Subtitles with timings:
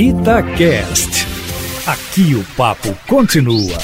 [0.00, 1.26] Itacast.
[1.84, 3.76] Aqui o papo continua.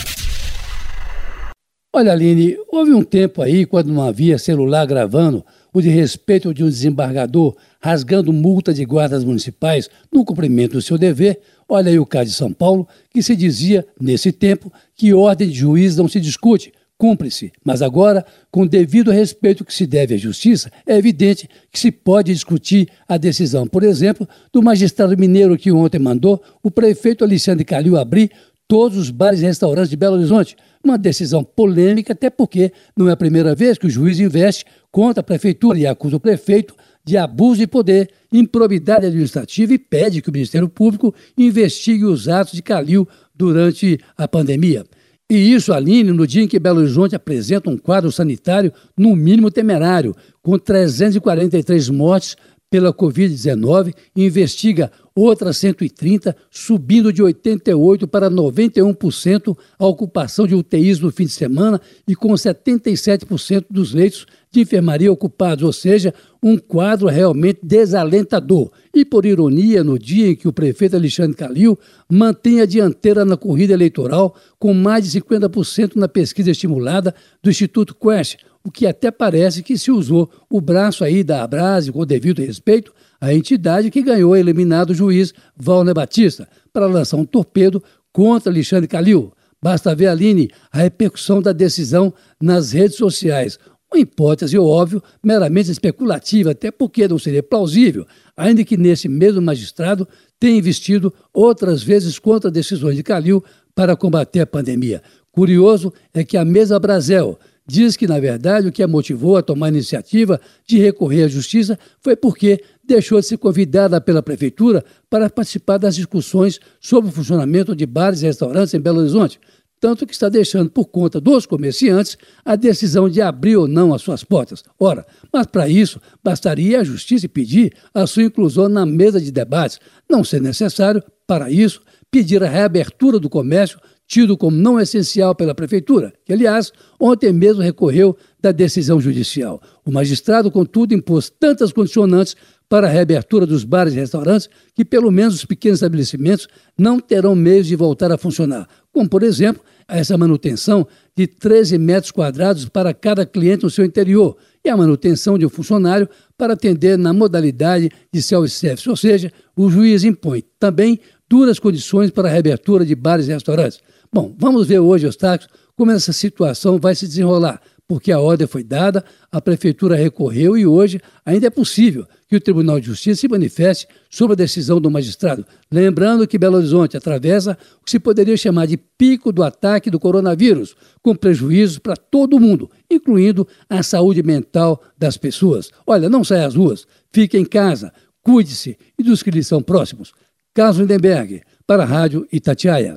[1.93, 6.63] Olha, Aline, houve um tempo aí, quando não havia celular gravando, o de respeito de
[6.63, 11.41] um desembargador rasgando multa de guardas municipais no cumprimento do seu dever.
[11.69, 15.55] Olha aí o caso de São Paulo, que se dizia, nesse tempo, que ordem de
[15.55, 17.53] juiz não se discute, cumpre-se.
[17.65, 22.33] Mas agora, com devido respeito que se deve à justiça, é evidente que se pode
[22.33, 27.97] discutir a decisão, por exemplo, do magistrado mineiro que ontem mandou o prefeito Alexandre Calil
[27.97, 28.31] abrir
[28.67, 30.57] todos os bares e restaurantes de Belo Horizonte.
[30.83, 35.21] Uma decisão polêmica, até porque não é a primeira vez que o juiz investe contra
[35.21, 36.75] a prefeitura e acusa o prefeito
[37.05, 42.55] de abuso de poder, improbidade administrativa e pede que o Ministério Público investigue os atos
[42.55, 44.85] de Calil durante a pandemia.
[45.31, 49.51] E isso, Aline, no dia em que Belo Horizonte apresenta um quadro sanitário no mínimo
[49.51, 52.37] temerário, com 343 mortes
[52.71, 60.99] pela Covid-19 e investiga outras 130, subindo de 88% para 91% a ocupação de UTIs
[60.99, 66.57] no fim de semana e com 77% dos leitos de enfermaria ocupados, ou seja, um
[66.57, 68.71] quadro realmente desalentador.
[68.95, 73.37] E, por ironia, no dia em que o prefeito Alexandre Calil mantém a dianteira na
[73.37, 79.11] corrida eleitoral, com mais de 50% na pesquisa estimulada do Instituto Quest, o que até
[79.11, 84.03] parece que se usou o braço aí da Abrase, com devido respeito, à entidade que
[84.03, 89.33] ganhou eliminado juiz Valner Batista, para lançar um torpedo contra Alexandre Calil.
[89.63, 93.59] Basta ver, Aline, a repercussão da decisão nas redes sociais.
[93.93, 100.07] Uma hipótese, óbvio, meramente especulativa, até porque não seria plausível, ainda que nesse mesmo magistrado
[100.39, 103.43] tenha investido outras vezes contra decisões de Calil
[103.75, 105.03] para combater a pandemia.
[105.31, 109.43] Curioso é que a mesa Brasel, diz que, na verdade, o que a motivou a
[109.43, 114.85] tomar a iniciativa de recorrer à justiça foi porque deixou de ser convidada pela prefeitura
[115.09, 119.41] para participar das discussões sobre o funcionamento de bares e restaurantes em Belo Horizonte,
[119.81, 124.03] tanto que está deixando por conta dos comerciantes a decisão de abrir ou não as
[124.03, 124.63] suas portas.
[124.79, 129.79] Ora, mas para isso bastaria a justiça pedir a sua inclusão na mesa de debates,
[130.09, 131.81] não ser necessário, para isso,
[132.15, 133.77] pedir a reabertura do comércio
[134.07, 136.71] tido como não essencial pela Prefeitura, que, aliás,
[137.01, 139.61] ontem mesmo recorreu da decisão judicial.
[139.85, 142.37] O magistrado, contudo, impôs tantas condicionantes
[142.69, 146.47] para a reabertura dos bares e restaurantes que, pelo menos, os pequenos estabelecimentos
[146.79, 150.87] não terão meios de voltar a funcionar, como, por exemplo, essa manutenção
[151.17, 155.51] de 13 metros quadrados para cada cliente no seu interior e a manutenção de um
[155.51, 156.09] funcionário
[156.39, 160.99] para atender na modalidade de self-service, ou seja, o juiz impõe também
[161.35, 163.81] duras condições para a reabertura de bares e restaurantes.
[164.13, 168.63] Bom, vamos ver hoje, Eustáquio, como essa situação vai se desenrolar, porque a ordem foi
[168.63, 173.27] dada, a Prefeitura recorreu e hoje ainda é possível que o Tribunal de Justiça se
[173.27, 175.45] manifeste sobre a decisão do magistrado.
[175.73, 179.99] Lembrando que Belo Horizonte atravessa o que se poderia chamar de pico do ataque do
[179.99, 185.69] coronavírus, com prejuízos para todo mundo, incluindo a saúde mental das pessoas.
[185.85, 190.13] Olha, não saia às ruas, fique em casa, cuide-se e dos que lhe são próximos.
[190.55, 192.97] Carlos Lindenberg, para a Rádio Itatiaia.